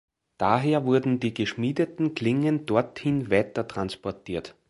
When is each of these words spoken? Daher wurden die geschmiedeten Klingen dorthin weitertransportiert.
Daher 0.39 0.83
wurden 0.85 1.19
die 1.19 1.31
geschmiedeten 1.31 2.15
Klingen 2.15 2.65
dorthin 2.65 3.29
weitertransportiert. 3.29 4.55